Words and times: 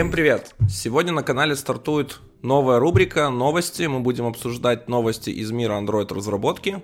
Всем 0.00 0.10
привет! 0.10 0.54
Сегодня 0.66 1.12
на 1.12 1.22
канале 1.22 1.54
стартует 1.54 2.20
новая 2.40 2.78
рубрика 2.78 3.28
«Новости». 3.28 3.82
Мы 3.82 4.00
будем 4.00 4.24
обсуждать 4.24 4.88
новости 4.88 5.28
из 5.28 5.50
мира 5.50 5.74
Android 5.74 6.10
разработки, 6.14 6.82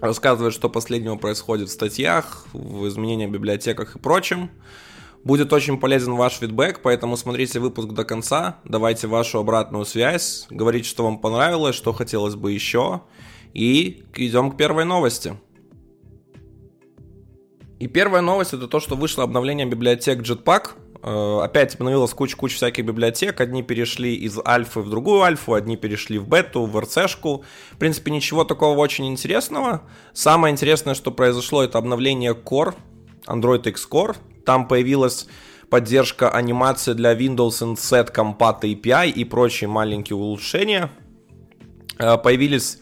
рассказывать, 0.00 0.54
что 0.54 0.70
последнего 0.70 1.16
происходит 1.16 1.68
в 1.68 1.72
статьях, 1.72 2.46
в 2.52 2.86
изменениях 2.86 3.30
в 3.30 3.32
библиотеках 3.32 3.96
и 3.96 3.98
прочем. 3.98 4.52
Будет 5.24 5.52
очень 5.52 5.80
полезен 5.80 6.14
ваш 6.14 6.34
фидбэк, 6.34 6.78
поэтому 6.80 7.16
смотрите 7.16 7.58
выпуск 7.58 7.88
до 7.88 8.04
конца, 8.04 8.60
давайте 8.64 9.08
вашу 9.08 9.40
обратную 9.40 9.84
связь, 9.84 10.46
говорите, 10.48 10.88
что 10.88 11.02
вам 11.02 11.18
понравилось, 11.18 11.74
что 11.74 11.92
хотелось 11.92 12.36
бы 12.36 12.52
еще, 12.52 13.02
и 13.52 14.04
идем 14.14 14.52
к 14.52 14.56
первой 14.56 14.84
новости. 14.84 15.36
И 17.80 17.88
первая 17.88 18.22
новость 18.22 18.54
это 18.54 18.68
то, 18.68 18.78
что 18.78 18.94
вышло 18.94 19.24
обновление 19.24 19.66
библиотек 19.66 20.20
Jetpack, 20.20 20.76
опять 21.02 21.74
обновилась 21.76 22.12
куча-куча 22.12 22.56
всяких 22.56 22.84
библиотек. 22.84 23.40
Одни 23.40 23.62
перешли 23.62 24.14
из 24.14 24.38
альфы 24.44 24.80
в 24.80 24.90
другую 24.90 25.22
альфу, 25.22 25.54
одни 25.54 25.76
перешли 25.76 26.18
в 26.18 26.28
бету, 26.28 26.64
в 26.64 26.78
РЦшку. 26.78 27.44
В 27.72 27.76
принципе, 27.76 28.10
ничего 28.10 28.44
такого 28.44 28.78
очень 28.78 29.06
интересного. 29.06 29.82
Самое 30.12 30.52
интересное, 30.52 30.94
что 30.94 31.10
произошло, 31.10 31.62
это 31.62 31.78
обновление 31.78 32.32
Core, 32.32 32.74
Android 33.26 33.68
X 33.68 33.88
Core. 33.90 34.16
Там 34.44 34.66
появилась 34.66 35.28
поддержка 35.70 36.30
анимации 36.30 36.94
для 36.94 37.14
Windows 37.14 37.62
Inset 37.62 38.12
Compat 38.12 38.62
API 38.62 39.10
и 39.10 39.24
прочие 39.24 39.68
маленькие 39.68 40.16
улучшения. 40.16 40.90
Э, 41.98 42.16
появились 42.16 42.78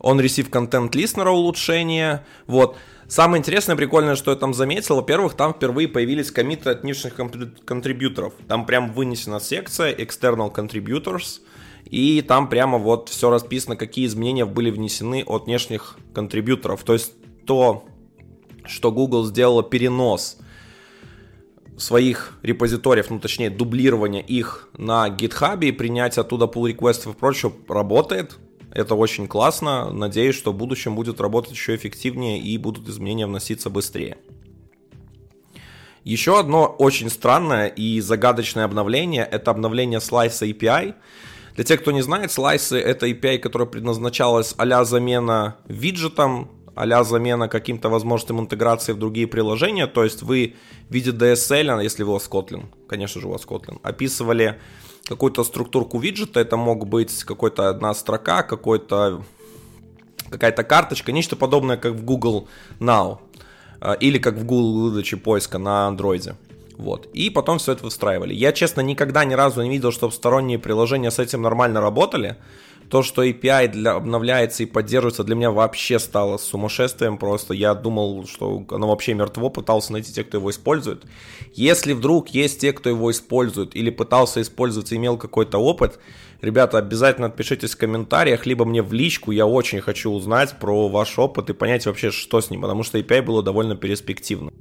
On 0.00 0.18
Receive 0.18 0.50
Content 0.50 0.90
Listener 0.90 1.28
улучшения. 1.28 2.24
Вот. 2.46 2.76
Самое 3.08 3.38
интересное, 3.38 3.76
прикольное, 3.76 4.16
что 4.16 4.32
я 4.32 4.36
там 4.36 4.52
заметил, 4.52 4.96
во-первых, 4.96 5.34
там 5.34 5.54
впервые 5.54 5.86
появились 5.86 6.32
комиты 6.32 6.70
от 6.70 6.82
внешних 6.82 7.14
контрибьюторов. 7.14 8.34
Там 8.48 8.66
прям 8.66 8.92
вынесена 8.92 9.38
секция 9.38 9.94
External 9.94 10.52
Contributors, 10.52 11.40
и 11.84 12.20
там 12.22 12.48
прямо 12.48 12.78
вот 12.78 13.08
все 13.08 13.30
расписано, 13.30 13.76
какие 13.76 14.06
изменения 14.06 14.44
были 14.44 14.70
внесены 14.70 15.22
от 15.24 15.44
внешних 15.46 15.96
контрибьюторов. 16.14 16.82
То 16.82 16.94
есть 16.94 17.12
то, 17.46 17.84
что 18.64 18.90
Google 18.90 19.24
сделала 19.24 19.62
перенос 19.62 20.38
своих 21.76 22.38
репозиториев, 22.42 23.10
ну 23.10 23.20
точнее 23.20 23.50
дублирование 23.50 24.22
их 24.22 24.68
на 24.76 25.08
GitHub 25.08 25.64
и 25.64 25.70
принять 25.70 26.18
оттуда 26.18 26.46
pull 26.46 26.68
реквестов 26.68 27.14
и 27.14 27.18
прочее 27.18 27.52
работает. 27.68 28.36
Это 28.72 28.94
очень 28.94 29.26
классно. 29.26 29.90
Надеюсь, 29.90 30.36
что 30.36 30.52
в 30.52 30.56
будущем 30.56 30.94
будет 30.94 31.20
работать 31.20 31.52
еще 31.52 31.74
эффективнее 31.74 32.38
и 32.38 32.58
будут 32.58 32.88
изменения 32.88 33.26
вноситься 33.26 33.70
быстрее. 33.70 34.18
Еще 36.04 36.38
одно 36.38 36.66
очень 36.66 37.10
странное 37.10 37.66
и 37.66 38.00
загадочное 38.00 38.64
обновление– 38.64 39.26
это 39.30 39.50
обновление 39.50 39.98
Slice 39.98 40.52
API. 40.52 40.94
Для 41.56 41.64
тех, 41.64 41.80
кто 41.80 41.90
не 41.90 42.02
знает, 42.02 42.30
Slice– 42.30 42.76
это 42.78 43.08
API, 43.08 43.38
которая 43.38 43.66
предназначалась 43.66 44.54
а 44.56 44.84
замена 44.84 45.56
виджетом, 45.66 46.50
а 46.76 47.02
замена 47.02 47.48
каким-то 47.48 47.88
возможностям 47.88 48.38
интеграции 48.38 48.92
в 48.92 48.98
другие 48.98 49.26
приложения. 49.26 49.86
То 49.86 50.04
есть 50.04 50.22
вы 50.22 50.54
в 50.88 50.94
виде 50.94 51.10
DSL, 51.10 51.82
если 51.82 52.04
у 52.04 52.12
вас 52.12 52.28
Kotlin, 52.30 52.66
конечно 52.86 53.20
же 53.20 53.26
у 53.26 53.30
вас 53.30 53.44
Kotlin, 53.44 53.80
описывали 53.82 54.60
какую-то 55.08 55.44
структурку 55.44 55.98
виджета, 55.98 56.40
это 56.40 56.56
мог 56.56 56.86
быть 56.86 57.24
какой-то 57.24 57.68
одна 57.68 57.94
строка, 57.94 58.42
какой-то 58.42 59.22
какая-то 60.30 60.64
карточка, 60.64 61.12
нечто 61.12 61.36
подобное, 61.36 61.76
как 61.76 61.92
в 61.92 62.04
Google 62.04 62.48
Now 62.80 63.18
э, 63.80 63.96
или 64.00 64.18
как 64.18 64.34
в 64.34 64.44
Google 64.44 64.80
выдаче 64.80 65.16
поиска 65.16 65.58
на 65.58 65.86
андроиде. 65.86 66.36
Вот. 66.78 67.08
И 67.14 67.30
потом 67.30 67.58
все 67.58 67.72
это 67.72 67.84
выстраивали. 67.84 68.34
Я, 68.34 68.52
честно, 68.52 68.80
никогда 68.80 69.24
ни 69.24 69.34
разу 69.34 69.62
не 69.62 69.70
видел, 69.70 69.92
чтобы 69.92 70.12
сторонние 70.12 70.58
приложения 70.58 71.10
с 71.10 71.18
этим 71.18 71.42
нормально 71.42 71.80
работали. 71.80 72.36
То, 72.90 73.02
что 73.02 73.24
API 73.24 73.68
для, 73.68 73.94
обновляется 73.94 74.62
и 74.62 74.66
поддерживается, 74.66 75.24
для 75.24 75.34
меня 75.34 75.50
вообще 75.50 75.98
стало 75.98 76.36
сумасшествием 76.36 77.18
просто. 77.18 77.52
Я 77.54 77.74
думал, 77.74 78.26
что 78.26 78.64
оно 78.70 78.88
вообще 78.88 79.14
мертво, 79.14 79.50
пытался 79.50 79.92
найти 79.92 80.12
тех, 80.12 80.28
кто 80.28 80.36
его 80.36 80.50
использует. 80.50 81.04
Если 81.54 81.94
вдруг 81.94 82.28
есть 82.28 82.60
те, 82.60 82.72
кто 82.72 82.88
его 82.88 83.10
использует 83.10 83.74
или 83.74 83.90
пытался 83.90 84.40
использовать 84.40 84.92
и 84.92 84.96
имел 84.96 85.16
какой-то 85.16 85.58
опыт, 85.58 85.98
ребята, 86.42 86.78
обязательно 86.78 87.26
отпишитесь 87.26 87.74
в 87.74 87.78
комментариях, 87.78 88.46
либо 88.46 88.64
мне 88.64 88.82
в 88.82 88.92
личку, 88.92 89.32
я 89.32 89.46
очень 89.46 89.80
хочу 89.80 90.12
узнать 90.12 90.56
про 90.60 90.88
ваш 90.88 91.18
опыт 91.18 91.50
и 91.50 91.54
понять 91.54 91.86
вообще, 91.86 92.12
что 92.12 92.40
с 92.40 92.50
ним, 92.50 92.60
потому 92.60 92.84
что 92.84 92.98
API 92.98 93.22
было 93.22 93.42
довольно 93.42 93.74
перспективно. 93.74 94.52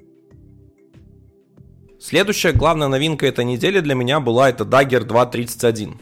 Следующая 2.07 2.51
главная 2.51 2.87
новинка 2.87 3.25
этой 3.25 3.43
недели 3.45 3.79
для 3.79 3.95
меня 3.95 4.19
была 4.19 4.49
это 4.49 4.63
Dagger 4.63 5.07
2.31 5.07 5.95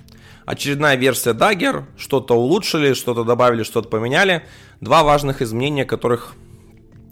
очередная 0.46 0.97
версия 0.97 1.31
Dagger, 1.31 1.86
что-то 1.96 2.34
улучшили, 2.36 2.91
что-то 2.91 3.24
добавили, 3.24 3.64
что-то 3.64 3.88
поменяли. 3.88 4.44
Два 4.81 5.03
важных 5.03 5.41
изменения, 5.41 5.86
которых 5.86 6.34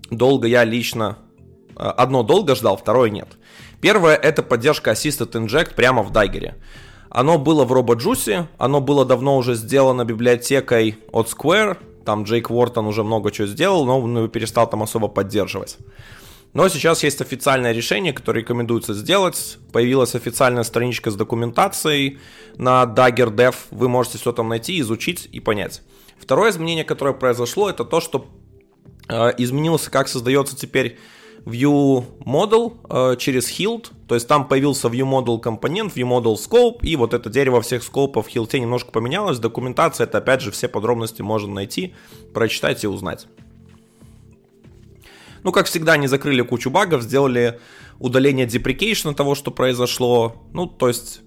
долго 0.10 0.46
я 0.50 0.66
лично... 0.66 1.20
Э, 1.78 1.84
одно 1.84 2.24
долго 2.24 2.54
ждал, 2.54 2.76
второе 2.76 3.10
нет. 3.10 3.30
Первое 3.80 4.18
это 4.18 4.44
поддержка 4.44 4.92
Assisted 4.92 5.32
Inject 5.32 5.74
прямо 5.74 6.04
в 6.04 6.12
Dagger. 6.12 6.56
Оно 7.10 7.38
было 7.38 7.64
в 7.64 7.72
RoboJuice, 7.72 8.48
оно 8.58 8.82
было 8.82 9.06
давно 9.06 9.38
уже 9.38 9.56
сделано 9.56 10.04
библиотекой 10.04 10.98
от 11.14 11.30
Square, 11.30 11.78
там 12.04 12.24
Джейк 12.24 12.52
Уортон 12.52 12.88
уже 12.88 13.06
много 13.06 13.32
чего 13.32 13.48
сделал, 13.48 13.86
но 13.86 14.02
он 14.02 14.30
перестал 14.30 14.70
там 14.70 14.84
особо 14.84 15.08
поддерживать. 15.08 15.78
Но 16.54 16.68
сейчас 16.68 17.04
есть 17.04 17.22
официальное 17.22 17.72
решение, 17.72 18.12
которое 18.12 18.42
рекомендуется 18.42 18.94
сделать. 18.94 19.58
Появилась 19.72 20.16
официальная 20.16 20.64
страничка 20.64 21.10
с 21.10 21.16
документацией 21.16 22.20
на 22.58 22.84
Dagger 22.84 23.34
Dev. 23.34 23.56
Вы 23.72 23.88
можете 23.88 24.18
все 24.18 24.34
там 24.34 24.50
найти, 24.50 24.80
изучить 24.82 25.30
и 25.32 25.40
понять. 25.40 25.82
Второе 26.20 26.52
изменение, 26.52 26.84
которое 26.84 27.14
произошло, 27.14 27.70
это 27.70 27.86
то, 27.86 28.02
что 28.02 28.28
э, 29.08 29.32
изменился, 29.38 29.90
как 29.90 30.10
создается 30.10 30.56
теперь 30.58 31.00
View 31.46 32.06
Model 32.26 33.14
э, 33.14 33.16
через 33.18 33.50
Hilt. 33.50 33.88
То 34.08 34.16
есть 34.16 34.28
там 34.28 34.48
появился 34.48 34.90
View 34.90 35.10
Model 35.10 35.40
компонент, 35.40 35.96
View 35.96 36.08
Model 36.08 36.36
Scope, 36.36 36.80
и 36.82 36.98
вот 36.98 37.14
это 37.14 37.30
дерево 37.30 37.62
всех 37.62 37.82
скопов 37.82 38.28
в 38.28 38.30
Hilt 38.30 38.58
немножко 38.60 38.92
поменялось. 38.92 39.40
Документация, 39.40 40.06
это 40.06 40.18
опять 40.18 40.42
же 40.42 40.52
все 40.52 40.68
подробности 40.68 41.22
можно 41.22 41.54
найти, 41.54 41.96
прочитать 42.34 42.84
и 42.84 42.88
узнать. 42.88 43.28
Ну, 45.44 45.52
как 45.52 45.66
всегда, 45.66 45.94
они 45.94 46.08
закрыли 46.08 46.42
кучу 46.42 46.70
багов, 46.70 47.02
сделали 47.02 47.60
удаление 48.00 48.46
deprecation 48.46 49.14
того, 49.14 49.36
что 49.36 49.52
произошло. 49.52 50.36
Ну, 50.54 50.68
то 50.68 50.88
есть 50.88 51.22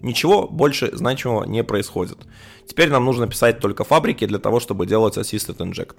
ничего 0.00 0.46
больше 0.48 0.90
значимого 0.96 1.44
не 1.44 1.64
происходит. 1.64 2.18
Теперь 2.66 2.90
нам 2.90 3.04
нужно 3.04 3.26
писать 3.26 3.60
только 3.60 3.84
фабрики 3.84 4.26
для 4.26 4.38
того, 4.38 4.60
чтобы 4.60 4.86
делать 4.86 5.16
Assisted 5.16 5.56
Inject. 5.58 5.96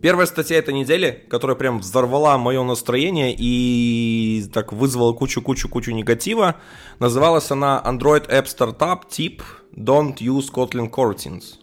Первая 0.00 0.26
статья 0.26 0.58
этой 0.58 0.74
недели, 0.74 1.26
которая 1.28 1.56
прям 1.56 1.80
взорвала 1.80 2.38
мое 2.38 2.62
настроение 2.62 3.34
и 3.36 4.44
так 4.52 4.72
вызвала 4.72 5.12
кучу-кучу-кучу 5.12 5.90
негатива, 5.90 6.54
называлась 7.00 7.50
она 7.50 7.82
Android 7.84 8.28
App 8.30 8.44
Startup 8.44 9.00
Tip 9.10 9.42
Don't 9.74 10.18
Use 10.18 10.52
Kotlin 10.52 10.88
Coroutines. 10.88 11.58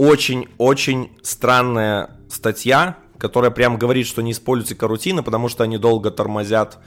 А, 0.00 0.02
очень-очень 0.02 1.10
странная 1.22 2.10
статья, 2.28 2.96
которая 3.18 3.50
прям 3.50 3.76
говорит, 3.76 4.06
что 4.06 4.22
не 4.22 4.32
используйте 4.32 4.74
карутины, 4.74 5.22
потому 5.22 5.48
что 5.48 5.64
они 5.64 5.78
долго 5.78 6.10
тормозят 6.10 6.78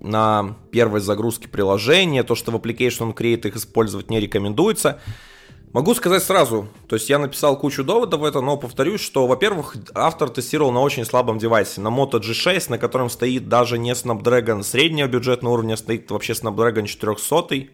на 0.00 0.56
первой 0.70 1.00
загрузке 1.00 1.48
приложения, 1.48 2.22
то, 2.22 2.34
что 2.34 2.50
в 2.50 2.56
Application 2.56 3.14
Create 3.14 3.48
их 3.48 3.56
использовать 3.56 4.10
не 4.10 4.20
рекомендуется. 4.20 5.00
Могу 5.72 5.94
сказать 5.94 6.22
сразу, 6.22 6.68
то 6.88 6.96
есть 6.96 7.10
я 7.10 7.18
написал 7.18 7.58
кучу 7.58 7.84
доводов 7.84 8.20
в 8.20 8.24
это, 8.24 8.40
но 8.40 8.56
повторюсь, 8.56 9.02
что, 9.02 9.26
во-первых, 9.26 9.76
автор 9.94 10.30
тестировал 10.30 10.72
на 10.72 10.80
очень 10.80 11.04
слабом 11.04 11.38
девайсе, 11.38 11.82
на 11.82 11.88
Moto 11.88 12.20
G6, 12.20 12.70
на 12.70 12.78
котором 12.78 13.10
стоит 13.10 13.48
даже 13.48 13.76
не 13.76 13.92
Snapdragon 13.92 14.62
среднего 14.62 15.08
бюджетного 15.08 15.52
уровня, 15.54 15.76
стоит 15.76 16.10
вообще 16.10 16.32
Snapdragon 16.32 16.86
400, 16.86 17.68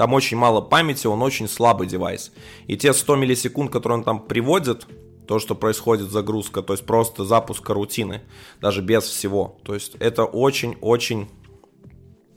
там 0.00 0.14
очень 0.14 0.38
мало 0.38 0.62
памяти, 0.62 1.06
он 1.06 1.20
очень 1.20 1.46
слабый 1.46 1.86
девайс. 1.86 2.32
И 2.66 2.78
те 2.78 2.94
100 2.94 3.16
миллисекунд, 3.16 3.70
которые 3.70 3.98
он 3.98 4.04
там 4.04 4.18
приводит, 4.18 4.86
то, 5.28 5.38
что 5.38 5.54
происходит 5.54 6.10
загрузка, 6.10 6.62
то 6.62 6.72
есть 6.72 6.86
просто 6.86 7.26
запуск 7.26 7.68
рутины, 7.68 8.22
даже 8.62 8.80
без 8.80 9.02
всего. 9.04 9.58
То 9.62 9.74
есть 9.74 9.96
это 10.00 10.24
очень-очень 10.24 11.28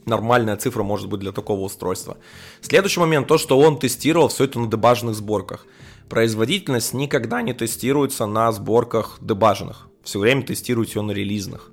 нормальная 0.04 0.58
цифра 0.58 0.82
может 0.82 1.08
быть 1.08 1.20
для 1.20 1.32
такого 1.32 1.60
устройства. 1.62 2.18
Следующий 2.60 3.00
момент, 3.00 3.28
то, 3.28 3.38
что 3.38 3.58
он 3.58 3.78
тестировал 3.78 4.28
все 4.28 4.44
это 4.44 4.60
на 4.60 4.70
дебажных 4.70 5.14
сборках. 5.14 5.66
Производительность 6.10 6.92
никогда 6.92 7.40
не 7.40 7.54
тестируется 7.54 8.26
на 8.26 8.52
сборках 8.52 9.16
дебаженных. 9.22 9.88
Все 10.02 10.18
время 10.18 10.42
тестируете 10.42 10.98
ее 10.98 11.02
на 11.02 11.12
релизных. 11.12 11.70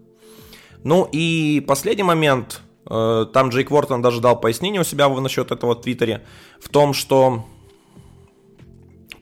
Ну 0.86 1.10
и 1.12 1.62
последний 1.68 2.04
момент, 2.04 2.62
там 2.92 3.50
Джейк 3.50 3.72
Уортон 3.72 4.02
даже 4.02 4.20
дал 4.20 4.40
пояснение 4.40 4.82
у 4.82 4.84
себя 4.84 5.08
насчет 5.08 5.52
этого 5.52 5.76
в 5.76 5.82
Твиттере, 5.82 6.26
в 6.60 6.68
том, 6.68 6.94
что 6.94 7.46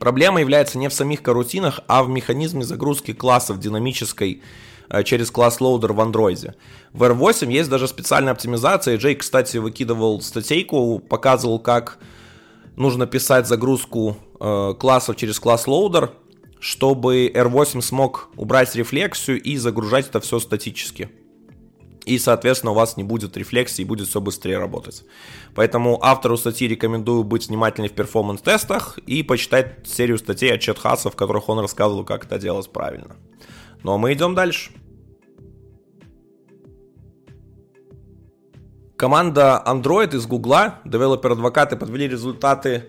проблема 0.00 0.40
является 0.40 0.76
не 0.76 0.88
в 0.88 0.92
самих 0.92 1.22
карутинах, 1.22 1.78
а 1.86 2.02
в 2.02 2.08
механизме 2.08 2.64
загрузки 2.64 3.12
классов 3.12 3.60
динамической 3.60 4.42
э, 4.88 5.04
через 5.04 5.30
класс 5.30 5.60
loader 5.60 5.92
в 5.92 6.00
андроиде. 6.00 6.56
В 6.92 7.04
R8 7.04 7.52
есть 7.52 7.70
даже 7.70 7.86
специальная 7.86 8.32
оптимизация. 8.32 8.96
Джей, 8.96 9.14
кстати, 9.14 9.58
выкидывал 9.58 10.20
статейку, 10.20 10.98
показывал, 10.98 11.60
как 11.60 11.98
нужно 12.74 13.06
писать 13.06 13.46
загрузку 13.46 14.16
э, 14.40 14.74
классов 14.80 15.14
через 15.14 15.38
класс 15.38 15.68
loader, 15.68 16.10
чтобы 16.58 17.28
R8 17.28 17.80
смог 17.82 18.30
убрать 18.36 18.74
рефлексию 18.74 19.40
и 19.40 19.56
загружать 19.56 20.08
это 20.08 20.18
все 20.18 20.40
статически 20.40 21.08
и, 22.04 22.18
соответственно, 22.18 22.72
у 22.72 22.74
вас 22.74 22.96
не 22.96 23.04
будет 23.04 23.36
рефлексии, 23.36 23.84
будет 23.84 24.08
все 24.08 24.20
быстрее 24.20 24.58
работать. 24.58 25.04
Поэтому 25.54 25.98
автору 26.02 26.36
статьи 26.36 26.68
рекомендую 26.68 27.24
быть 27.24 27.48
внимательнее 27.48 27.90
в 27.90 27.94
перформанс-тестах 27.94 28.98
и 29.06 29.22
почитать 29.22 29.86
серию 29.86 30.18
статей 30.18 30.54
от 30.54 30.60
Чет 30.60 30.78
Хаса, 30.78 31.10
в 31.10 31.16
которых 31.16 31.48
он 31.48 31.58
рассказывал, 31.60 32.04
как 32.04 32.24
это 32.24 32.38
делать 32.38 32.70
правильно. 32.70 33.16
Ну 33.82 33.92
а 33.92 33.98
мы 33.98 34.12
идем 34.12 34.34
дальше. 34.34 34.70
Команда 38.96 39.62
Android 39.66 40.14
из 40.14 40.26
Гугла, 40.26 40.80
девелопер-адвокаты, 40.84 41.76
подвели 41.76 42.06
результаты 42.06 42.84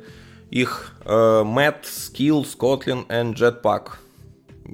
их 0.49 0.97
э, 1.05 1.09
Matt, 1.09 1.83
Skill, 1.83 2.45
Kotlin 2.57 3.05
и 3.07 3.33
Jetpack 3.33 3.91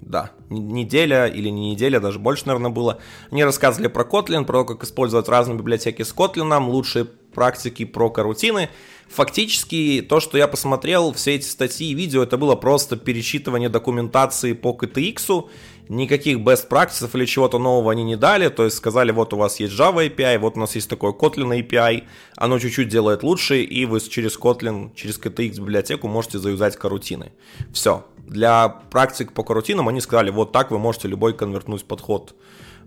да, 0.01 0.31
неделя 0.49 1.25
или 1.27 1.49
не 1.49 1.71
неделя, 1.71 1.99
даже 1.99 2.19
больше, 2.19 2.43
наверное, 2.45 2.71
было. 2.71 2.99
Они 3.31 3.43
рассказывали 3.43 3.87
про 3.87 4.03
Kotlin, 4.03 4.45
про 4.45 4.63
то, 4.63 4.73
как 4.73 4.83
использовать 4.83 5.27
разные 5.29 5.57
библиотеки 5.57 6.03
с 6.03 6.13
Kotlin, 6.13 6.65
лучшие 6.65 7.05
практики 7.05 7.85
про 7.85 8.09
карутины. 8.09 8.69
Фактически, 9.09 10.05
то, 10.07 10.19
что 10.19 10.37
я 10.37 10.47
посмотрел, 10.47 11.13
все 11.13 11.35
эти 11.35 11.45
статьи 11.45 11.91
и 11.91 11.93
видео, 11.93 12.23
это 12.23 12.37
было 12.37 12.55
просто 12.55 12.97
перечитывание 12.97 13.69
документации 13.69 14.53
по 14.53 14.71
KTX, 14.71 15.49
никаких 15.89 16.39
best 16.39 16.67
practices 16.69 17.09
или 17.13 17.25
чего-то 17.25 17.59
нового 17.59 17.91
они 17.91 18.03
не 18.03 18.15
дали, 18.15 18.49
то 18.49 18.63
есть 18.65 18.77
сказали, 18.77 19.11
вот 19.11 19.33
у 19.33 19.37
вас 19.37 19.59
есть 19.59 19.73
Java 19.73 20.07
API, 20.07 20.37
вот 20.37 20.57
у 20.57 20.59
нас 20.59 20.75
есть 20.75 20.89
такой 20.89 21.11
Kotlin 21.11 21.59
API, 21.59 22.03
оно 22.35 22.59
чуть-чуть 22.59 22.89
делает 22.89 23.23
лучше, 23.23 23.61
и 23.61 23.85
вы 23.85 23.99
через 23.99 24.37
Kotlin, 24.37 24.93
через 24.95 25.19
KTX 25.19 25.59
библиотеку 25.59 26.07
можете 26.07 26.39
заюзать 26.39 26.75
карутины. 26.75 27.31
Все, 27.71 28.05
для 28.17 28.69
практик 28.69 29.31
по 29.33 29.43
карутинам 29.43 29.87
они 29.87 30.01
сказали, 30.01 30.29
вот 30.29 30.51
так 30.51 30.71
вы 30.71 30.79
можете 30.79 31.07
любой 31.07 31.33
конвертнуть 31.33 31.85
подход 31.85 32.35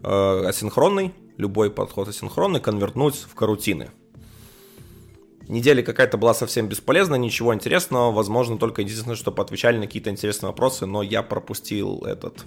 э, 0.02 0.44
асинхронный, 0.46 1.14
любой 1.36 1.70
подход 1.70 2.08
асинхронный 2.08 2.60
конвертнуть 2.60 3.16
в 3.16 3.34
карутины. 3.34 3.90
Неделя 5.48 5.82
какая-то 5.82 6.16
была 6.16 6.32
совсем 6.32 6.68
бесполезна, 6.68 7.16
ничего 7.16 7.52
интересного, 7.52 8.12
возможно, 8.12 8.56
только 8.56 8.82
единственное, 8.82 9.16
что 9.16 9.32
поотвечали 9.32 9.78
на 9.78 9.86
какие-то 9.86 10.10
интересные 10.10 10.48
вопросы, 10.48 10.86
но 10.86 11.02
я 11.02 11.24
пропустил 11.24 12.04
этот 12.04 12.44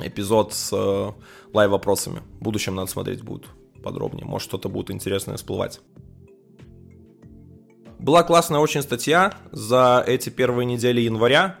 эпизод 0.00 0.52
с 0.52 0.72
э, 0.72 1.12
лайв-вопросами. 1.52 2.22
В 2.40 2.42
будущем 2.42 2.74
надо 2.74 2.90
смотреть 2.90 3.22
будет 3.22 3.46
подробнее, 3.82 4.24
может 4.24 4.48
что-то 4.48 4.68
будет 4.68 4.90
интересное 4.90 5.36
всплывать. 5.36 5.80
Была 7.98 8.22
классная 8.22 8.60
очень 8.60 8.82
статья 8.82 9.34
за 9.52 10.04
эти 10.06 10.28
первые 10.28 10.66
недели 10.66 11.00
января 11.00 11.58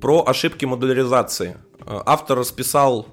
про 0.00 0.24
ошибки 0.26 0.64
модуляризации. 0.64 1.56
Э, 1.80 2.00
автор 2.06 2.38
расписал 2.38 3.06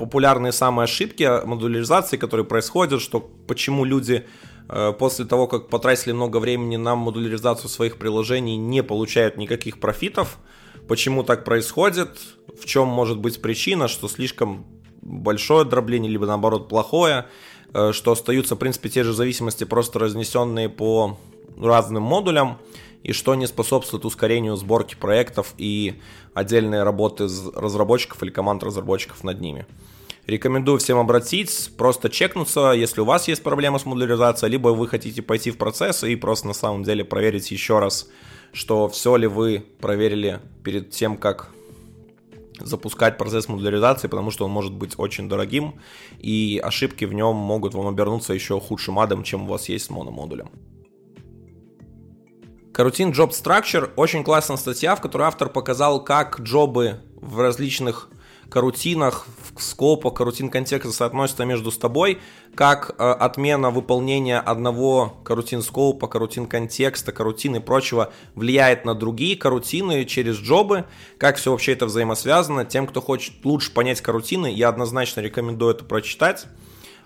популярные 0.00 0.52
самые 0.52 0.84
ошибки 0.84 1.44
модуляризации, 1.44 2.16
которые 2.16 2.46
происходят, 2.46 3.02
что 3.02 3.20
почему 3.20 3.84
люди 3.84 4.26
э, 4.68 4.92
после 4.98 5.26
того, 5.26 5.46
как 5.46 5.68
потратили 5.68 6.12
много 6.12 6.38
времени 6.38 6.76
на 6.76 6.94
модуляризацию 6.96 7.68
своих 7.68 7.98
приложений, 7.98 8.56
не 8.56 8.82
получают 8.82 9.36
никаких 9.36 9.78
профитов, 9.78 10.38
почему 10.88 11.22
так 11.22 11.44
происходит, 11.44 12.18
в 12.58 12.64
чем 12.66 12.88
может 12.88 13.18
быть 13.18 13.40
причина, 13.40 13.88
что 13.88 14.08
слишком 14.08 14.64
большое 15.02 15.64
дробление, 15.64 16.10
либо 16.10 16.26
наоборот 16.26 16.68
плохое, 16.68 17.26
э, 17.72 17.92
что 17.92 18.12
остаются, 18.12 18.54
в 18.54 18.58
принципе, 18.58 18.88
те 18.88 19.04
же 19.04 19.12
зависимости, 19.12 19.64
просто 19.64 19.98
разнесенные 19.98 20.68
по 20.68 21.18
разным 21.60 22.02
модулям, 22.02 22.58
и 23.02 23.12
что 23.12 23.34
не 23.34 23.46
способствует 23.46 24.04
ускорению 24.04 24.56
сборки 24.56 24.94
проектов 24.94 25.54
и 25.56 26.00
отдельной 26.34 26.82
работы 26.82 27.28
разработчиков 27.54 28.22
или 28.22 28.30
команд 28.30 28.62
разработчиков 28.62 29.24
над 29.24 29.40
ними. 29.40 29.66
Рекомендую 30.26 30.78
всем 30.78 30.98
обратиться, 30.98 31.70
просто 31.72 32.10
чекнуться, 32.10 32.72
если 32.72 33.00
у 33.00 33.04
вас 33.04 33.26
есть 33.26 33.42
проблема 33.42 33.78
с 33.78 33.86
модуляризацией, 33.86 34.52
либо 34.52 34.68
вы 34.68 34.86
хотите 34.86 35.22
пойти 35.22 35.50
в 35.50 35.56
процесс 35.56 36.04
и 36.04 36.14
просто 36.14 36.46
на 36.46 36.52
самом 36.52 36.84
деле 36.84 37.04
проверить 37.04 37.50
еще 37.50 37.78
раз, 37.78 38.08
что 38.52 38.88
все 38.88 39.16
ли 39.16 39.26
вы 39.26 39.64
проверили 39.80 40.40
перед 40.62 40.90
тем, 40.90 41.16
как 41.16 41.50
запускать 42.60 43.18
процесс 43.18 43.48
модуляризации, 43.48 44.08
потому 44.08 44.30
что 44.30 44.44
он 44.44 44.50
может 44.50 44.72
быть 44.72 44.98
очень 44.98 45.28
дорогим, 45.28 45.80
и 46.18 46.60
ошибки 46.62 47.04
в 47.04 47.12
нем 47.12 47.36
могут 47.36 47.74
вам 47.74 47.86
обернуться 47.88 48.32
еще 48.32 48.60
худшим 48.60 48.98
адом, 48.98 49.22
чем 49.22 49.44
у 49.44 49.46
вас 49.46 49.68
есть 49.68 49.86
с 49.86 49.90
мономодулем. 49.90 50.50
Coroutine 52.72 53.12
Job 53.12 53.30
Structure 53.30 53.90
очень 53.96 54.24
классная 54.24 54.56
статья, 54.56 54.94
в 54.94 55.00
которой 55.00 55.26
автор 55.26 55.48
показал, 55.48 56.02
как 56.04 56.40
джобы 56.40 57.00
в 57.16 57.40
различных 57.40 58.08
карутинах, 58.48 59.26
в 59.56 59.62
скопах, 59.62 60.14
карутин 60.14 60.48
контекста 60.48 60.92
соотносятся 60.92 61.44
между 61.44 61.70
собой, 61.70 62.18
как 62.54 62.94
э, 62.98 63.10
отмена 63.10 63.70
выполнения 63.70 64.38
одного 64.38 65.20
карутин 65.24 65.62
скопа, 65.62 66.08
карутин 66.08 66.46
контекста, 66.46 67.12
карутин 67.12 67.56
и 67.56 67.60
прочего 67.60 68.12
влияет 68.34 68.84
на 68.84 68.94
другие 68.94 69.36
карутины 69.36 70.04
через 70.04 70.36
джобы, 70.36 70.84
как 71.18 71.36
все 71.36 71.50
вообще 71.50 71.72
это 71.72 71.86
взаимосвязано. 71.86 72.64
Тем, 72.64 72.86
кто 72.86 73.00
хочет 73.00 73.44
лучше 73.44 73.72
понять 73.72 74.00
карутины, 74.00 74.52
я 74.52 74.68
однозначно 74.68 75.20
рекомендую 75.20 75.74
это 75.74 75.84
прочитать. 75.84 76.46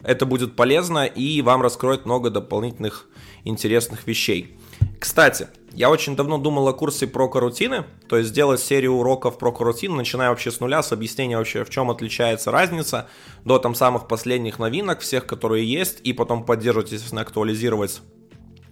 Это 0.03 0.27
будет 0.27 0.55
полезно 0.55 1.07
и 1.07 1.41
вам 1.41 1.63
раскроет 1.63 2.05
много 2.05 2.31
дополнительных 2.31 3.09
интересных 3.45 4.07
вещей. 4.07 4.57
Кстати, 5.01 5.49
я 5.75 5.91
очень 5.91 6.15
давно 6.15 6.39
думал 6.39 6.69
о 6.69 6.73
курсе 6.73 7.09
про 7.09 7.29
карутины, 7.29 7.85
то 8.09 8.17
есть 8.17 8.31
сделать 8.31 8.61
серию 8.61 8.93
уроков 8.93 9.39
про 9.39 9.51
карутины, 9.51 9.97
начиная 9.97 10.31
вообще 10.31 10.53
с 10.53 10.61
нуля, 10.61 10.85
с 10.85 10.93
объяснения 10.93 11.37
вообще, 11.37 11.65
в 11.65 11.71
чем 11.71 11.91
отличается 11.91 12.53
разница, 12.53 13.09
до 13.45 13.59
там 13.59 13.75
самых 13.75 14.07
последних 14.07 14.61
новинок, 14.61 15.01
всех, 15.01 15.27
которые 15.27 15.71
есть, 15.71 15.99
и 16.05 16.13
потом 16.13 16.45
поддерживать, 16.45 16.93
естественно, 16.93 17.23
актуализировать 17.23 18.03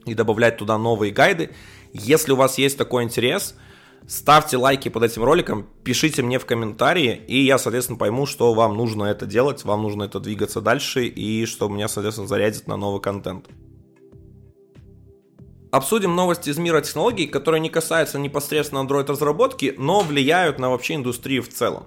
и 0.06 0.14
добавлять 0.14 0.58
туда 0.58 0.78
новые 0.78 1.12
гайды. 1.12 1.50
Если 1.92 2.30
у 2.30 2.36
вас 2.36 2.56
есть 2.56 2.78
такой 2.78 3.02
интерес, 3.02 3.56
ставьте 4.06 4.56
лайки 4.56 4.88
под 4.88 5.02
этим 5.02 5.24
роликом, 5.24 5.66
пишите 5.82 6.22
мне 6.22 6.38
в 6.38 6.46
комментарии, 6.46 7.20
и 7.26 7.44
я, 7.44 7.58
соответственно, 7.58 7.98
пойму, 7.98 8.26
что 8.26 8.54
вам 8.54 8.76
нужно 8.76 9.04
это 9.04 9.26
делать, 9.26 9.64
вам 9.64 9.82
нужно 9.82 10.04
это 10.04 10.20
двигаться 10.20 10.60
дальше, 10.60 11.06
и 11.06 11.46
что 11.46 11.68
меня, 11.68 11.88
соответственно, 11.88 12.28
зарядит 12.28 12.68
на 12.68 12.76
новый 12.76 13.00
контент 13.00 13.48
обсудим 15.72 16.14
новости 16.14 16.50
из 16.50 16.58
мира 16.58 16.82
технологий, 16.82 17.26
которые 17.26 17.60
не 17.60 17.70
касаются 17.70 18.18
непосредственно 18.18 18.80
Android-разработки, 18.80 19.74
но 19.78 20.00
влияют 20.00 20.58
на 20.58 20.70
вообще 20.70 20.94
индустрию 20.94 21.42
в 21.42 21.48
целом. 21.48 21.86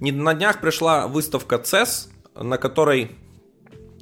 На 0.00 0.34
днях 0.34 0.60
пришла 0.60 1.08
выставка 1.08 1.56
CES, 1.56 2.10
на 2.34 2.58
которой 2.58 3.10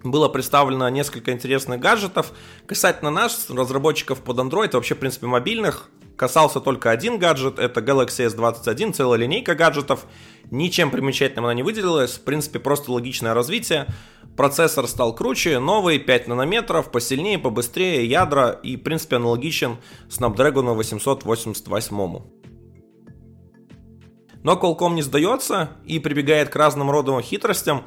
было 0.02 0.28
представлено 0.28 0.88
несколько 0.88 1.30
интересных 1.30 1.78
гаджетов. 1.78 2.32
Касательно 2.66 3.10
нас, 3.10 3.48
разработчиков 3.48 4.20
под 4.20 4.38
Android, 4.38 4.72
вообще, 4.72 4.94
в 4.96 4.98
принципе, 4.98 5.26
мобильных, 5.26 5.88
касался 6.20 6.60
только 6.60 6.90
один 6.90 7.18
гаджет, 7.18 7.58
это 7.58 7.80
Galaxy 7.80 8.26
S21, 8.28 8.92
целая 8.92 9.18
линейка 9.18 9.54
гаджетов. 9.54 10.04
Ничем 10.50 10.90
примечательным 10.90 11.46
она 11.46 11.54
не 11.54 11.62
выделилась, 11.62 12.12
в 12.12 12.24
принципе, 12.24 12.58
просто 12.58 12.92
логичное 12.92 13.32
развитие. 13.32 13.86
Процессор 14.36 14.86
стал 14.86 15.14
круче, 15.14 15.58
новый, 15.60 15.98
5 15.98 16.28
нанометров, 16.28 16.90
посильнее, 16.90 17.38
побыстрее, 17.38 18.04
ядра 18.04 18.50
и, 18.50 18.76
в 18.76 18.82
принципе, 18.82 19.16
аналогичен 19.16 19.78
Snapdragon 20.10 20.74
888. 20.74 22.18
Но 24.42 24.52
Qualcomm 24.52 24.92
не 24.92 25.02
сдается 25.02 25.70
и 25.86 25.98
прибегает 26.00 26.50
к 26.50 26.56
разным 26.56 26.90
родовым 26.90 27.22
хитростям. 27.22 27.86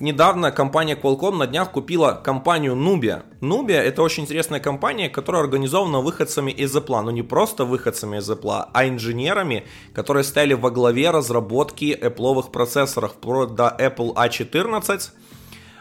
Недавно 0.00 0.50
компания 0.50 0.96
Qualcomm 0.96 1.36
на 1.36 1.46
днях 1.46 1.70
купила 1.70 2.12
компанию 2.12 2.74
Nubia. 2.74 3.22
Nubia 3.40 3.76
это 3.76 4.02
очень 4.02 4.24
интересная 4.24 4.58
компания, 4.58 5.08
которая 5.10 5.42
организована 5.42 6.00
выходцами 6.00 6.50
из 6.50 6.74
Apple. 6.74 7.02
Но 7.02 7.10
не 7.10 7.22
просто 7.22 7.64
выходцами 7.64 8.16
из 8.16 8.30
Apple, 8.30 8.64
а 8.72 8.88
инженерами, 8.88 9.66
которые 9.92 10.24
стояли 10.24 10.54
во 10.54 10.70
главе 10.70 11.10
разработки 11.10 11.96
Apple 12.00 12.50
процессоров 12.50 13.12
вплоть 13.12 13.54
до 13.54 13.76
Apple 13.78 14.14
A14 14.14 15.10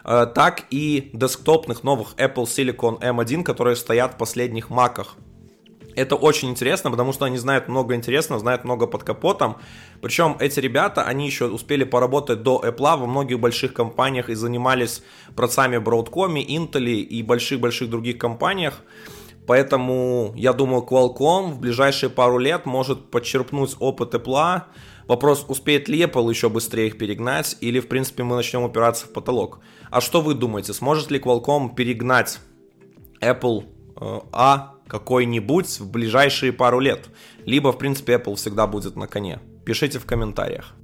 Э, 0.03 0.25
так 0.25 0.65
и 0.71 1.11
десктопных 1.13 1.83
новых 1.83 2.15
Apple 2.15 2.45
Silicon 2.45 2.99
M1, 2.99 3.43
которые 3.43 3.75
стоят 3.75 4.13
в 4.13 4.17
последних 4.17 4.69
маках. 4.69 5.15
Это 5.99 6.15
очень 6.15 6.49
интересно, 6.49 6.91
потому 6.91 7.11
что 7.11 7.25
они 7.25 7.37
знают 7.37 7.67
много 7.67 7.93
интересного, 7.93 8.39
знают 8.39 8.63
много 8.63 8.87
под 8.87 9.03
капотом. 9.03 9.57
Причем 10.01 10.37
эти 10.39 10.61
ребята, 10.61 11.03
они 11.03 11.25
еще 11.25 11.47
успели 11.47 11.83
поработать 11.83 12.41
до 12.41 12.61
Apple 12.65 12.99
во 12.99 13.05
многих 13.05 13.41
больших 13.41 13.73
компаниях 13.73 14.29
и 14.29 14.33
занимались 14.33 15.03
процессами 15.35 15.75
Broadcom, 15.75 16.35
Intel 16.35 16.85
и 16.85 17.21
больших-больших 17.21 17.89
других 17.89 18.17
компаниях. 18.17 18.81
Поэтому 19.45 20.31
я 20.37 20.53
думаю, 20.53 20.83
Qualcomm 20.89 21.51
в 21.51 21.59
ближайшие 21.59 22.09
пару 22.09 22.37
лет 22.37 22.65
может 22.65 23.11
подчерпнуть 23.11 23.75
опыт 23.79 24.13
Apple, 24.13 24.61
Вопрос, 25.05 25.43
успеет 25.49 25.89
ли 25.89 26.03
Apple 26.03 26.29
еще 26.29 26.49
быстрее 26.49 26.87
их 26.87 26.97
перегнать, 26.97 27.57
или, 27.61 27.79
в 27.79 27.87
принципе, 27.87 28.23
мы 28.23 28.35
начнем 28.35 28.61
упираться 28.61 29.07
в 29.07 29.09
потолок. 29.11 29.59
А 29.89 29.99
что 29.99 30.21
вы 30.21 30.35
думаете, 30.35 30.71
сможет 30.71 31.11
ли 31.11 31.19
Qualcomm 31.19 31.73
перегнать 31.75 32.39
Apple 33.19 33.65
э, 33.99 34.19
А 34.31 34.75
какой-нибудь 34.89 35.79
в 35.79 35.89
ближайшие 35.89 36.51
пару 36.51 36.79
лет? 36.79 37.09
Либо, 37.45 37.71
в 37.71 37.77
принципе, 37.77 38.15
Apple 38.15 38.35
всегда 38.35 38.67
будет 38.67 38.95
на 38.95 39.07
коне? 39.07 39.39
Пишите 39.65 39.99
в 39.99 40.05
комментариях. 40.05 40.75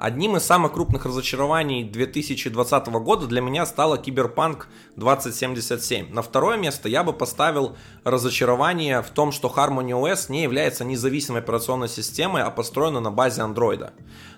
Одним 0.00 0.36
из 0.36 0.44
самых 0.44 0.72
крупных 0.72 1.04
разочарований 1.04 1.84
2020 1.84 2.86
года 2.86 3.26
для 3.26 3.42
меня 3.42 3.66
стала 3.66 3.98
Киберпанк 3.98 4.68
2077. 4.96 6.10
На 6.10 6.22
второе 6.22 6.56
место 6.56 6.88
я 6.88 7.04
бы 7.04 7.12
поставил 7.12 7.76
разочарование 8.02 9.02
в 9.02 9.10
том, 9.10 9.30
что 9.30 9.52
Harmony 9.54 9.90
OS 9.90 10.32
не 10.32 10.42
является 10.42 10.86
независимой 10.86 11.42
операционной 11.42 11.88
системой, 11.88 12.44
а 12.44 12.50
построена 12.50 13.00
на 13.00 13.10
базе 13.10 13.42
Android, 13.42 13.90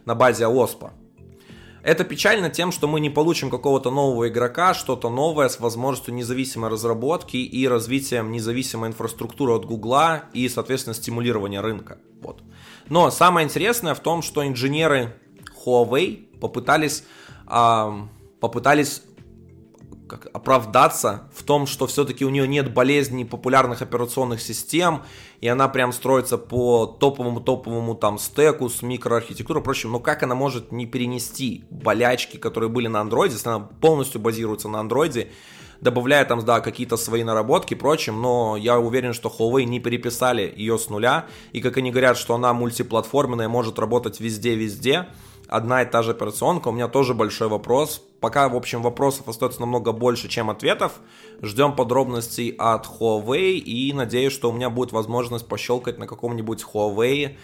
на 0.04 0.16
базе 0.16 0.46
OSPA. 0.46 0.90
Это 1.82 2.04
печально 2.04 2.48
тем, 2.48 2.70
что 2.70 2.86
мы 2.86 3.00
не 3.00 3.10
получим 3.10 3.50
какого-то 3.50 3.90
нового 3.90 4.28
игрока, 4.28 4.72
что-то 4.72 5.10
новое 5.10 5.48
с 5.48 5.58
возможностью 5.58 6.14
независимой 6.14 6.70
разработки 6.70 7.36
и 7.36 7.66
развитием 7.66 8.30
независимой 8.30 8.90
инфраструктуры 8.90 9.52
от 9.54 9.64
Гугла 9.64 10.24
и, 10.32 10.48
соответственно, 10.48 10.94
стимулирования 10.94 11.60
рынка. 11.60 11.98
Вот. 12.20 12.40
Но 12.88 13.10
самое 13.10 13.44
интересное 13.44 13.94
в 13.94 14.00
том, 14.00 14.22
что 14.22 14.46
инженеры 14.46 15.16
Huawei 15.64 16.38
попытались, 16.38 17.04
э, 17.50 17.92
попытались 18.40 19.02
как, 20.12 20.28
оправдаться 20.34 21.30
в 21.34 21.42
том, 21.42 21.66
что 21.66 21.86
все-таки 21.86 22.24
у 22.24 22.28
нее 22.28 22.46
нет 22.46 22.72
болезней 22.72 23.24
популярных 23.24 23.80
операционных 23.80 24.42
систем, 24.42 25.02
и 25.40 25.48
она 25.48 25.68
прям 25.68 25.92
строится 25.92 26.36
по 26.36 26.86
топовому-топовому 26.86 27.94
там 27.94 28.18
стеку 28.18 28.68
с 28.68 28.82
микроархитектурой 28.82 29.62
и 29.62 29.64
прочим. 29.64 29.92
Но 29.92 30.00
как 30.00 30.22
она 30.22 30.34
может 30.34 30.70
не 30.70 30.84
перенести 30.84 31.64
болячки, 31.70 32.36
которые 32.36 32.68
были 32.68 32.88
на 32.88 33.00
андроиде, 33.00 33.34
если 33.34 33.48
она 33.48 33.60
полностью 33.60 34.20
базируется 34.20 34.68
на 34.68 34.80
андроиде, 34.80 35.30
добавляя 35.80 36.26
там, 36.26 36.44
да, 36.44 36.60
какие-то 36.60 36.98
свои 36.98 37.24
наработки 37.24 37.72
и 37.72 37.76
прочим, 37.76 38.20
но 38.20 38.56
я 38.56 38.78
уверен, 38.78 39.14
что 39.14 39.30
Huawei 39.30 39.64
не 39.64 39.80
переписали 39.80 40.52
ее 40.54 40.78
с 40.78 40.90
нуля, 40.90 41.26
и 41.52 41.62
как 41.62 41.78
они 41.78 41.90
говорят, 41.90 42.18
что 42.18 42.34
она 42.34 42.52
мультиплатформенная, 42.52 43.48
может 43.48 43.78
работать 43.78 44.20
везде-везде, 44.20 45.08
одна 45.48 45.82
и 45.82 45.90
та 45.90 46.02
же 46.02 46.10
операционка, 46.10 46.68
у 46.68 46.72
меня 46.72 46.88
тоже 46.88 47.14
большой 47.14 47.48
вопрос. 47.48 48.02
Пока, 48.22 48.48
в 48.48 48.54
общем, 48.54 48.82
вопросов 48.82 49.28
остается 49.28 49.60
намного 49.60 49.90
больше, 49.90 50.28
чем 50.28 50.48
ответов. 50.48 51.00
Ждем 51.42 51.74
подробностей 51.74 52.54
от 52.56 52.86
Huawei 52.86 53.54
и 53.54 53.92
надеюсь, 53.92 54.32
что 54.32 54.48
у 54.48 54.52
меня 54.52 54.70
будет 54.70 54.92
возможность 54.92 55.48
пощелкать 55.48 55.98
на 55.98 56.06
каком-нибудь 56.06 56.62
Huawei 56.62 57.36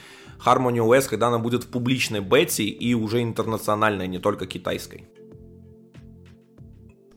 Harmony 0.46 0.78
OS, 0.78 1.08
когда 1.08 1.26
она 1.26 1.40
будет 1.40 1.64
в 1.64 1.66
публичной 1.66 2.20
бете 2.20 2.62
и 2.62 2.94
уже 2.94 3.24
интернациональной, 3.24 4.06
не 4.06 4.20
только 4.20 4.46
китайской. 4.46 5.08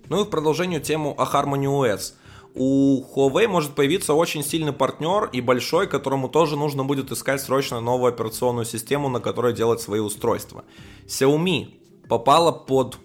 Ну 0.10 0.22
и 0.22 0.26
в 0.26 0.30
продолжению 0.32 0.82
тему 0.82 1.14
о 1.16 1.26
Harmony 1.26 1.68
OS– 1.68 2.16
у 2.54 3.06
Huawei 3.16 3.48
может 3.48 3.76
появиться 3.76 4.14
очень 4.14 4.44
сильный 4.44 4.74
партнер 4.74 5.30
и 5.32 5.40
большой, 5.40 5.88
которому 5.88 6.28
тоже 6.28 6.58
нужно 6.58 6.84
будет 6.84 7.10
искать 7.10 7.40
срочно 7.40 7.80
новую 7.80 8.10
операционную 8.10 8.66
систему, 8.66 9.08
на 9.08 9.22
которой 9.22 9.54
делать 9.54 9.80
свои 9.80 10.02
устройства. 10.02 10.66
Xiaomi 11.06 12.08
попала 12.10 12.52
под 12.52 12.98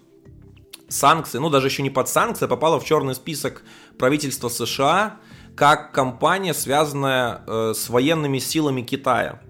санкции, 0.88 1.38
ну 1.38 1.50
даже 1.50 1.68
еще 1.68 1.82
не 1.82 1.90
под 1.90 2.08
санкции, 2.08 2.44
а 2.44 2.48
попала 2.48 2.78
в 2.80 2.84
черный 2.84 3.14
список 3.14 3.62
правительства 3.98 4.48
США 4.48 5.18
как 5.54 5.92
компания, 5.92 6.54
связанная 6.54 7.42
э, 7.46 7.72
с 7.74 7.88
военными 7.88 8.38
силами 8.38 8.82
Китая. 8.82 9.40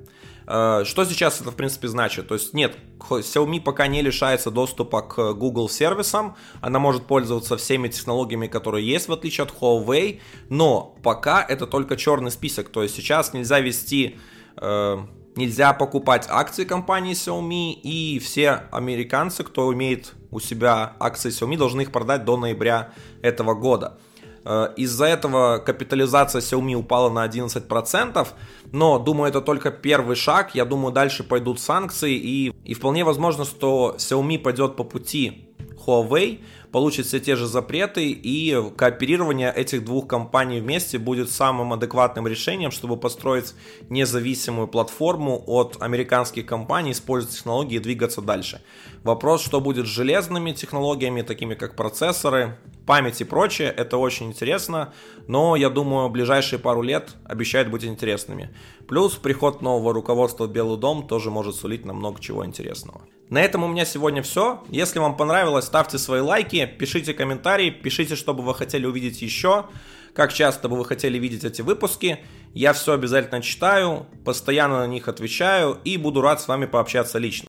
Э, 0.47 0.85
что 0.85 1.05
сейчас 1.05 1.41
это, 1.41 1.51
в 1.51 1.57
принципе, 1.57 1.89
значит? 1.89 2.29
То 2.29 2.35
есть, 2.35 2.55
нет, 2.55 2.77
Xiaomi 2.99 3.61
пока 3.61 3.87
не 3.89 4.03
лишается 4.03 4.51
доступа 4.51 5.03
к 5.03 5.33
Google 5.35 5.69
сервисам, 5.69 6.37
она 6.61 6.79
может 6.79 7.07
пользоваться 7.07 7.57
всеми 7.57 7.89
технологиями, 7.89 8.47
которые 8.47 8.87
есть, 8.89 9.09
в 9.09 9.13
отличие 9.13 9.45
от 9.45 9.53
Huawei, 9.61 10.21
но 10.49 10.97
пока 11.03 11.45
это 11.45 11.67
только 11.67 11.97
черный 11.97 12.31
список, 12.31 12.69
то 12.69 12.83
есть 12.83 12.95
сейчас 12.95 13.33
нельзя 13.33 13.61
вести, 13.61 14.19
э, 14.57 14.99
нельзя 15.37 15.73
покупать 15.73 16.27
акции 16.29 16.65
компании 16.65 17.15
Xiaomi, 17.15 17.73
и 17.73 18.19
все 18.19 18.63
американцы, 18.73 19.45
кто 19.45 19.73
имеет 19.73 20.15
у 20.31 20.41
себя 20.41 20.95
акции 20.99 21.31
Xiaomi, 21.31 21.57
должны 21.57 21.83
их 21.83 21.93
продать 21.93 22.25
до 22.25 22.37
ноября 22.37 22.93
этого 23.23 23.55
года. 23.55 23.99
Э, 24.45 24.69
из-за 24.77 25.07
этого 25.07 25.59
капитализация 25.59 26.41
Xiaomi 26.41 26.75
упала 26.75 27.11
на 27.11 27.27
11%, 27.27 28.29
но 28.73 28.99
думаю, 28.99 29.29
это 29.29 29.41
только 29.41 29.71
первый 29.71 30.17
шаг. 30.17 30.55
Я 30.55 30.65
думаю, 30.65 30.93
дальше 30.93 31.25
пойдут 31.25 31.61
санкции, 31.61 32.15
и, 32.15 32.53
и 32.65 32.75
вполне 32.75 33.05
возможно, 33.05 33.45
что 33.45 33.97
Xiaomi 33.99 34.39
пойдет 34.39 34.77
по 34.77 34.85
пути 34.85 35.49
Huawei, 35.87 36.41
получит 36.77 37.07
все 37.07 37.21
те 37.21 37.37
же 37.37 37.47
запреты, 37.47 38.11
и 38.11 38.55
кооперирование 38.77 39.51
этих 39.51 39.83
двух 39.83 40.07
компаний 40.07 40.61
вместе 40.61 40.99
будет 40.99 41.31
самым 41.31 41.73
адекватным 41.73 42.27
решением, 42.27 42.71
чтобы 42.71 42.99
построить 42.99 43.55
независимую 43.89 44.69
платформу 44.69 45.43
от 45.47 45.79
американских 45.81 46.45
компаний, 46.45 46.93
использовать 46.93 47.35
технологии 47.35 47.77
и 47.77 47.79
двигаться 47.79 48.21
дальше. 48.21 48.61
Вопрос, 49.05 49.43
что 49.43 49.63
будет 49.63 49.87
с 49.87 49.89
железными 49.89 50.53
технологиями, 50.53 51.23
такими 51.23 51.55
как 51.55 51.77
процессоры, 51.77 52.59
память 52.85 53.23
и 53.23 53.25
прочее, 53.25 53.73
это 53.75 53.97
очень 53.97 54.27
интересно, 54.27 54.93
но 55.29 55.57
я 55.57 55.71
думаю, 55.71 56.11
ближайшие 56.11 56.59
пару 56.59 56.83
лет 56.83 57.15
обещают 57.25 57.71
быть 57.71 57.87
интересными. 57.87 58.55
Плюс 58.87 59.15
приход 59.15 59.63
нового 59.63 59.95
руководства 59.95 60.45
в 60.47 60.53
Белый 60.53 60.79
дом 60.79 61.09
тоже 61.09 61.31
может 61.31 61.55
сулить 61.55 61.87
нам 61.87 61.97
много 61.97 62.21
чего 62.21 62.45
интересного. 62.45 63.01
На 63.29 63.43
этом 63.43 63.65
у 63.65 63.69
меня 63.69 63.85
сегодня 63.85 64.23
все. 64.23 64.63
Если 64.71 65.01
вам 65.01 65.17
понравилось, 65.17 65.65
ставьте 65.65 65.99
свои 65.99 66.21
лайки, 66.21 66.65
пишите 66.65 67.13
комментарии, 67.13 67.71
пишите, 67.71 68.15
что 68.15 68.35
бы 68.35 68.43
вы 68.45 68.55
хотели 68.55 68.87
увидеть 68.87 69.21
еще, 69.21 69.67
как 70.15 70.33
часто 70.33 70.69
бы 70.69 70.77
вы 70.77 70.85
хотели 70.85 71.19
видеть 71.19 71.43
эти 71.43 71.61
выпуски. 71.61 72.21
Я 72.55 72.73
все 72.73 72.93
обязательно 72.93 73.43
читаю, 73.43 74.07
постоянно 74.25 74.79
на 74.79 74.87
них 74.87 75.09
отвечаю 75.09 75.79
и 75.85 75.97
буду 75.97 76.21
рад 76.21 76.41
с 76.41 76.47
вами 76.47 76.67
пообщаться 76.67 77.19
лично. 77.19 77.45